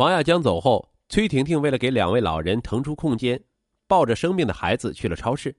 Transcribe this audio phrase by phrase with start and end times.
[0.00, 3.38] 王亚江走后，崔婷婷为了给两位老人腾出空间，
[3.86, 5.54] 抱着生病的孩子去了超市。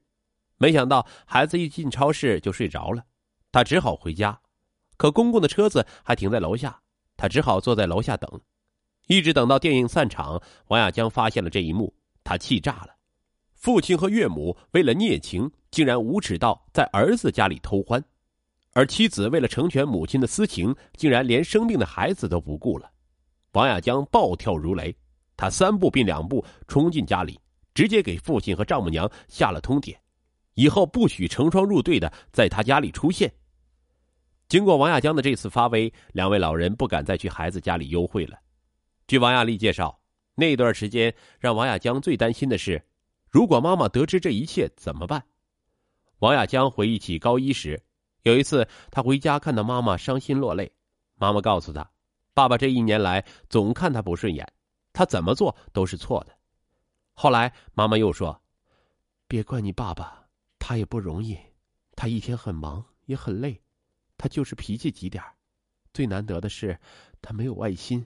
[0.57, 3.03] 没想到孩子一进超市就睡着了，
[3.51, 4.41] 她只好回家。
[4.97, 6.81] 可公公的车子还停在楼下，
[7.15, 8.41] 她只好坐在楼下等。
[9.05, 12.95] 一直等到电影散场，王亚江发现了这一幕，他气炸了。
[13.53, 18.03] 父亲和岳母为了孽情，竟然无耻到在儿子家里偷欢，
[18.73, 22.90] 而妻子为了成全母亲的私情，竟然连生病的孩子都不顾了。
[23.53, 24.95] 王亚江暴跳如雷，
[25.35, 27.39] 他三步并两步冲进家里，
[27.73, 29.95] 直接给父亲和丈母娘下了通牒：
[30.53, 33.31] 以后不许成双入对的在他家里出现。
[34.47, 38.37] 经过王亚江的这次发威，两位老人不敢再去孩子家里幽会了。
[39.07, 39.99] 据王亚丽介绍，
[40.35, 42.81] 那段时间让王亚江最担心的是，
[43.29, 45.21] 如果妈妈得知这一切怎么办？
[46.19, 47.81] 王亚江回忆起高一时，
[48.23, 50.71] 有一次他回家看到妈妈伤心落泪，
[51.15, 51.89] 妈妈告诉他。
[52.33, 54.47] 爸爸这一年来总看他不顺眼，
[54.93, 56.37] 他怎么做都是错的。
[57.13, 58.41] 后来妈妈又说
[59.27, 61.37] ：“别怪你爸爸，他也不容易，
[61.95, 63.61] 他一天很忙也很累，
[64.17, 65.21] 他就是脾气急点
[65.93, 66.79] 最难得的是，
[67.21, 68.05] 他没有外心，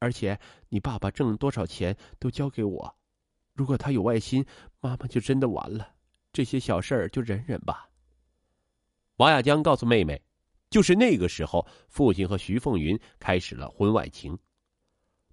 [0.00, 2.96] 而且你爸爸挣多少钱都交给我。
[3.54, 4.44] 如果他有外心，
[4.80, 5.94] 妈妈就真的完了。
[6.32, 7.88] 这些小事儿就忍忍吧。”
[9.16, 10.20] 王亚江告诉妹妹。
[10.70, 14.38] 就是那个时候，父亲和徐凤云开始了婚外情。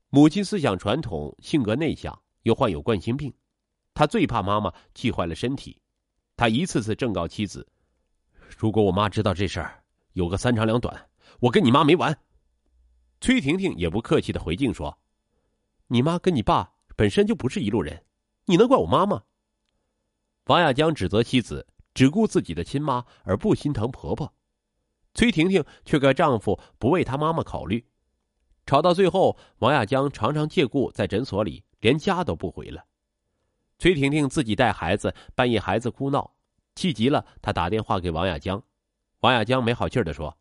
[0.09, 3.31] 母亲思想传统，性格内向，又患有冠心病，
[3.93, 5.80] 他最怕妈妈气坏了身体。
[6.35, 7.67] 他一次次正告妻子
[8.58, 12.17] ：“如果我妈知道这事儿，有个三长两短，我跟你妈没完。”
[13.21, 14.97] 崔婷婷也不客气的回敬说
[15.88, 18.05] ：“你妈跟你爸本身就不是一路人，
[18.45, 19.23] 你能怪我妈吗？”
[20.45, 24.33] 王亚江指责妻子只顾自己的亲妈，而不心疼婆婆。
[25.18, 27.88] 崔婷婷却怪丈夫不为她妈妈考虑，
[28.68, 32.86] 吵到最后，王亚江常常借故在诊所里连家都不回了。
[33.80, 36.36] 崔婷婷自己带孩子，半夜孩子哭闹，
[36.76, 38.61] 气急了，她打电话给王亚江。
[39.22, 40.38] 王亚江没好气的说：“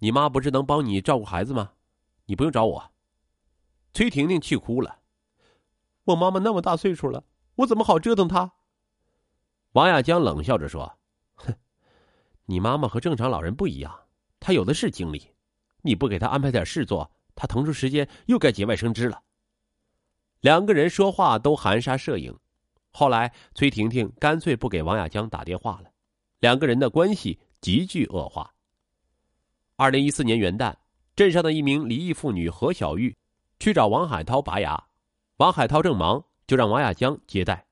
[0.00, 1.72] 你妈不是能帮你照顾孩子吗？
[2.26, 2.92] 你不用找我。”
[3.94, 4.98] 崔婷婷气哭了
[6.04, 8.52] ：“我妈妈那么大岁数了，我怎么好折腾她？”
[9.72, 10.98] 王亚江冷笑着说。
[12.46, 13.94] 你妈妈和正常老人不一样，
[14.38, 15.30] 她有的是精力，
[15.82, 19.22] 你不给她安排点事做，她腾出时间又该节外生枝了。
[20.40, 22.38] 两个人说话都含沙射影，
[22.90, 25.90] 后来崔婷婷干脆不给王亚江打电话了，
[26.40, 28.54] 两个人的关系急剧恶化。
[29.76, 30.74] 二零一四年元旦，
[31.16, 33.16] 镇上的一名离异妇女何小玉
[33.58, 34.84] 去找王海涛拔牙，
[35.38, 37.66] 王海涛正忙，就让王亚江接待。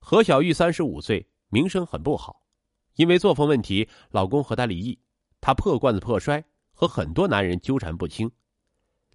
[0.00, 2.41] 何小玉三十五岁，名声很不好。
[2.94, 4.98] 因为作风问题，老公和她离异，
[5.40, 8.30] 她破罐子破摔，和很多男人纠缠不清。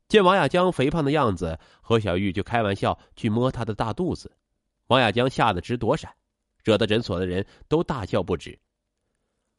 [0.07, 4.37] 见王亚江肥胖的样子，何小玉就开玩笑去摸他的大肚子，
[4.87, 6.13] 王亚江吓得直躲闪，
[6.63, 8.57] 惹得诊所的人都大笑不止。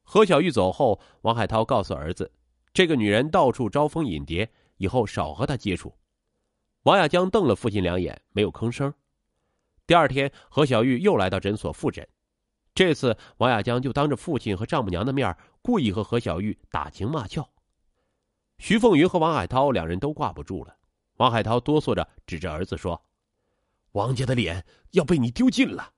[0.02, 2.32] 何小玉走后，王海涛告诉儿子
[2.72, 5.94] ：“这个女人到处招蜂引蝶，以后少和她接触。”
[6.84, 8.94] 王亚江瞪了父亲两眼，没有吭声。
[9.86, 12.08] 第二天，何小玉又来到诊所复诊。
[12.78, 17.50] 这次王亚江就当着父亲和丈母娘的面，故意和何小玉打情骂俏。
[18.58, 20.76] 徐凤云和王海涛两人都挂不住了。
[21.16, 23.04] 王海涛哆嗦着指着儿子说
[23.98, 25.92] ：“王家的脸要被你丢尽了。”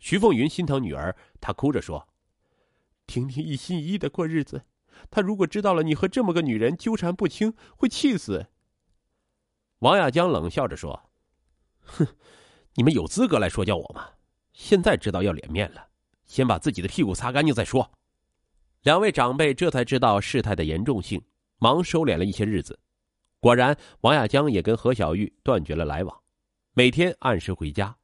[0.00, 2.08] 徐凤云心疼女儿，她哭着说
[3.06, 4.64] ：“婷婷一心一意的过日子，
[5.10, 8.46] 她如果知道了你和这么个女人纠缠不清，会气死。”
[9.80, 11.10] 王亚江冷笑着说
[11.84, 12.06] ：“哼，
[12.76, 14.12] 你们有资格来说教我吗？”
[14.52, 15.86] 现在知道要脸面了，
[16.24, 17.90] 先把自己的屁股擦干净再说。
[18.82, 21.22] 两位长辈这才知道事态的严重性，
[21.58, 22.78] 忙收敛了一些日子。
[23.40, 26.20] 果然，王亚江也跟何小玉断绝了来往，
[26.74, 27.96] 每天按时回家。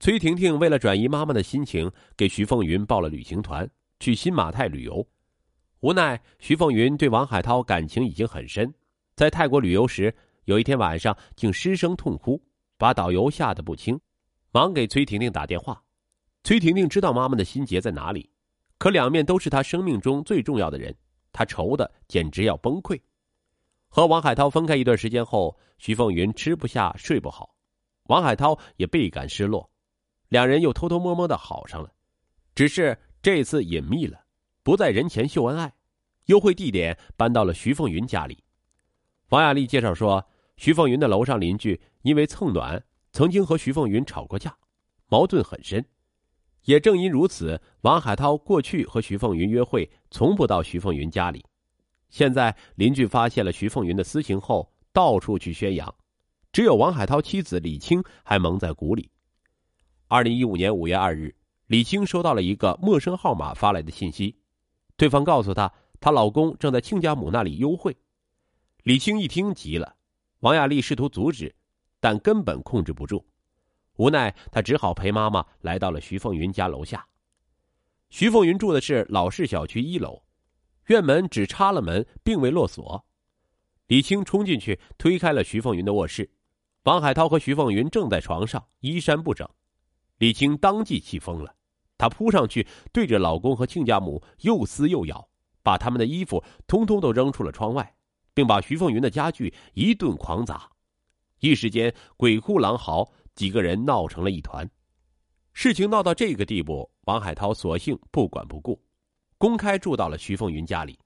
[0.00, 3.68] 崔婷婷为了转移妈妈的心情，给徐凤云报了旅行团
[4.00, 5.06] 去新马泰旅游。
[5.80, 8.72] 无奈，徐凤云对王海涛感情已经很深，
[9.16, 10.14] 在泰国旅游时，
[10.44, 12.42] 有一天晚上竟失声痛哭，
[12.76, 13.98] 把导游吓得不轻。
[14.54, 15.82] 忙给崔婷婷打电话，
[16.44, 18.30] 崔婷婷知道妈妈的心结在哪里，
[18.78, 20.96] 可两面都是她生命中最重要的人，
[21.32, 22.96] 她愁的简直要崩溃。
[23.88, 27.56] 和王海涛分开一段时间后，徐凤云吃不下睡不好，
[28.04, 29.68] 王海涛也倍感失落，
[30.28, 31.90] 两人又偷偷摸摸的好上了，
[32.54, 34.20] 只是这次隐秘了，
[34.62, 35.74] 不在人前秀恩爱，
[36.26, 38.38] 幽会地点搬到了徐凤云家里。
[39.30, 40.24] 王亚丽介绍说，
[40.56, 42.80] 徐凤云的楼上邻居因为蹭暖。
[43.14, 44.58] 曾经和徐凤云吵过架，
[45.06, 45.86] 矛盾很深。
[46.64, 51.46] 也正因如此，王海涛过去和徐凤云约会，从不到徐凤云家里。
[52.08, 55.94] 现在邻居发现了徐凤云的私情后，到处去宣扬，
[56.50, 59.08] 只有王海涛妻子李青还蒙在鼓里。
[60.08, 61.36] 二零一五年五月二日，
[61.68, 64.36] 李青收到了一个陌生号码发来的信息，
[64.96, 67.96] 对方告诉她，她老公正在亲家母那里幽会。
[68.82, 69.94] 李青一听急了，
[70.40, 71.54] 王亚丽试图阻止，
[72.04, 73.24] 但根本控制不住，
[73.96, 77.02] 无奈她只好陪妈妈来到了徐凤云家楼下。
[78.10, 80.22] 徐凤云住的是老式小区一楼，
[80.88, 83.02] 院门只插了门，并未落锁。
[83.86, 86.30] 李青冲进去推开了徐凤云的卧室。
[86.82, 89.48] 王海涛和徐凤云正在床上衣衫不整，
[90.18, 91.56] 李青当即气疯了，
[91.96, 95.26] 她扑上去对着老公和亲家母又撕又咬，
[95.62, 97.96] 把他们的衣服通通都扔出了窗外，
[98.34, 100.70] 并把徐凤云的家具一顿狂砸，
[101.44, 104.66] 一时间鬼哭狼嚎，几个人闹成了一团。
[105.52, 108.82] 事情闹到这个地步，王海涛索性不管不顾，
[109.36, 110.98] 公开住到了徐凤云家里。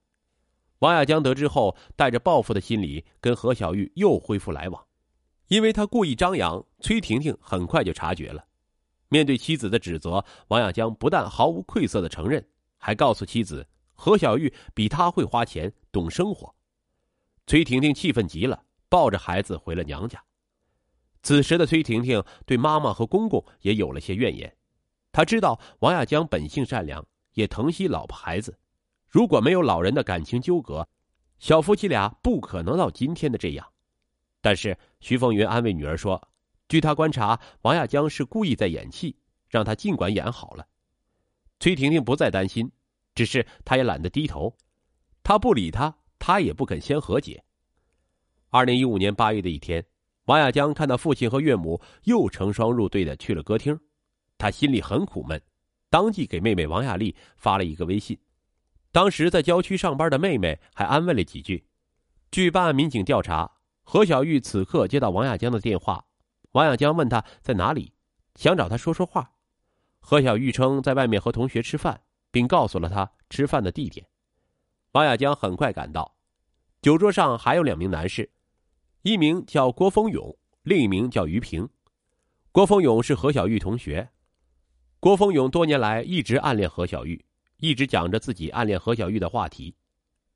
[0.79, 4.81] 王亚江得知后，带着报复的心理，跟何小玉又恢复来往。
[5.49, 8.45] 因为他故意张扬，崔婷婷很快就察觉了。
[9.09, 12.47] 面对妻子的指责，王亚江不但毫无愧色的承认，
[12.77, 16.55] 还告诉妻子何小玉比他会花钱、懂生活。
[17.45, 20.23] 崔婷婷气愤极了，抱着孩子回了娘家。
[21.21, 24.55] 此时的崔婷婷对妈妈和公公也有了些怨言。
[25.11, 28.57] 她知道王亚江本性善良，也疼惜老婆孩子。
[29.07, 30.87] 如果没有老人的感情纠葛，
[31.39, 33.67] 小夫妻俩不可能到今天的这样。
[34.41, 36.29] 但是徐凤云安慰女儿说
[36.69, 39.17] ：“据他观察，王亚江是故意在演戏，
[39.49, 40.67] 让他尽管演好了。”
[41.59, 42.71] 崔婷婷不再担心，
[43.15, 44.55] 只是她也懒得低头。
[45.23, 47.43] 他不理他，他也不肯先和解。
[48.49, 49.85] 二零一五年八月的一天，
[50.29, 53.79] 王亚江看到父亲和岳母又成双入对的去了歌厅，
[54.37, 55.41] 他心里很苦闷，
[55.89, 58.15] 当即给妹妹王亚丽发了一个微信。
[58.91, 61.65] 当时在郊区上班的妹妹还安慰了几句。
[62.29, 63.51] 据办案民警调查。
[63.81, 66.05] 何小玉此刻接到王亚江的电话，
[66.51, 67.91] 王亚江问他在哪里，
[68.35, 69.31] 想找他说说话。
[69.99, 71.99] 何小玉称在外面和同学吃饭，
[72.29, 74.05] 并告诉了他吃饭的地点。
[74.91, 76.15] 王亚江很快赶到，
[76.83, 78.29] 酒桌上还有两名男士，
[79.01, 81.67] 一名叫郭峰勇，另一名叫于平。
[82.51, 84.09] 郭峰勇是何小玉同学，
[84.99, 87.23] 郭峰勇多年来一直暗恋何小玉，
[87.57, 89.75] 一直讲着自己暗恋何小玉的话题。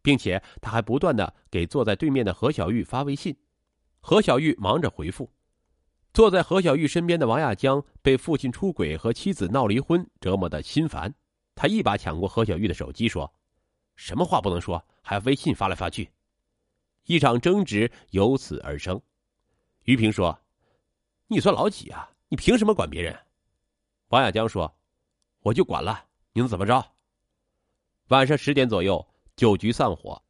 [0.03, 3.35] 并且他还不断的给坐在对面的何小玉发微信，
[4.01, 5.31] 何小玉忙着回复。
[6.13, 11.15] 坐在何小玉身边的王亚江被父亲出轨和妻子闹离婚折磨的心烦，
[11.55, 13.33] 他一把抢过何小玉的手机说
[13.95, 16.09] ：“什么话不能说，还微信发来发去。”
[17.05, 19.01] 一场争执由此而生。
[19.83, 20.39] 于平说
[21.27, 22.09] ：“你算老几啊？
[22.29, 23.17] 你凭什么管别人？”
[24.09, 24.73] 王亚江说
[25.41, 26.85] ：“我就管了，你能怎么着？”
[28.09, 29.05] 晚上十点左右。
[29.35, 30.21] 酒局散伙，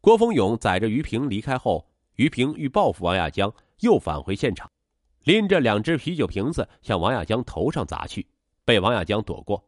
[0.00, 1.86] 郭峰勇载着于平离开后，
[2.16, 4.72] 于平欲报复王亚江，又返回现场，
[5.24, 8.26] 拎着两只啤酒瓶子向王亚江头上砸去，
[8.64, 9.62] 被王亚江躲过。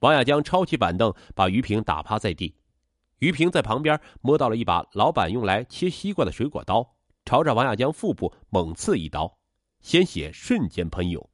[0.00, 2.52] 王亚江抄起板凳，把于平打趴在地。
[3.18, 6.94] 于平在旁边摸到了一把老板用来切西瓜的水果刀，
[7.24, 9.38] 朝着王亚江腹部猛刺一刀，
[9.80, 11.28] 鲜血瞬间喷涌。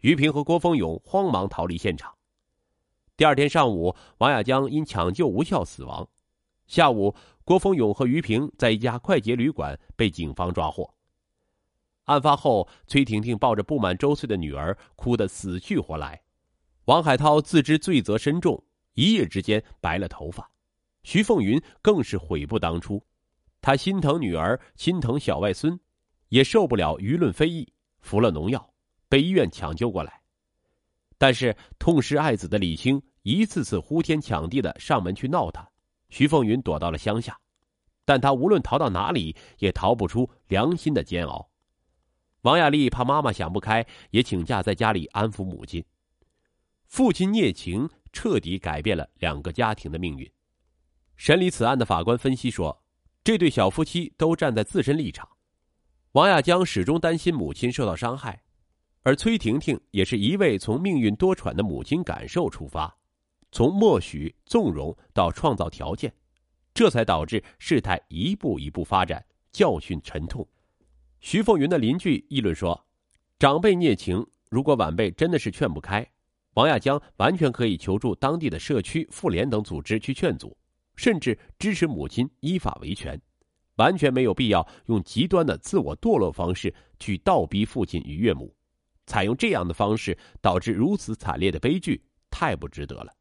[0.00, 2.12] 于平和郭峰勇慌忙逃离现场。
[3.16, 6.06] 第二天上午，王亚江因抢救无效死亡。
[6.66, 7.14] 下午，
[7.44, 10.92] 郭峰勇和于平在一家快捷旅馆被警方抓获。
[12.04, 16.20] 案发后，崔婷婷抱着不满周岁的女儿，哭得死去活来。
[16.84, 20.48] 王海涛自知罪责深重，一夜之间白了头发。
[21.06, 23.00] 徐凤云更是悔不当初，
[23.60, 25.78] 他心疼女儿，心疼小外孙，
[26.30, 28.74] 也受不了舆论非议，服了农药，
[29.08, 30.20] 被医院抢救过来。
[31.16, 35.64] 但是痛失爱子的李青一次次呼天抢地的上门去闹他，
[36.08, 37.38] 徐凤云躲到了乡下，
[38.04, 41.48] 但他无论逃到哪里也逃不出良心的煎熬。
[42.42, 45.84] 王亚丽怕妈妈想不开，也请假在家里安抚母亲。
[46.86, 50.28] 父亲聂情彻底改变了两个家庭的命运。
[51.16, 52.82] 审理此案的法官分析说，
[53.24, 55.28] 这对小夫妻都站在自身立场，
[56.12, 58.42] 王亚江始终担心母亲受到伤害。
[59.02, 62.96] 而崔婷婷也是一位从命运多舛的母亲感受出发，
[63.52, 66.12] 从默许、纵容到创造条件，
[66.74, 70.46] 这才导致事态一步一步发展，教训沉痛。
[71.20, 72.86] 徐凤云的邻居议论说
[73.38, 76.04] ：“长辈孽情，如果晚辈真的是劝不开，
[76.54, 80.56] 王亚江完全可以求助当地的社区妇联等组织去劝阻，
[80.96, 83.20] 甚至支持母亲依法维权，
[83.76, 88.52] 完全没有必要用极端的自我堕落方式去倒逼父亲与岳母。”
[89.06, 93.12] 采用这样的方式，导致如此惨烈的悲剧，太不值得了。